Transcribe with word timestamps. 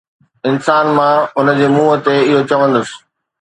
انسان، 0.49 0.85
مان 0.97 1.17
هن 1.39 1.47
جي 1.59 1.67
منهن 1.75 1.97
تي 2.05 2.15
اهو 2.29 2.41
چوندس 2.49 2.89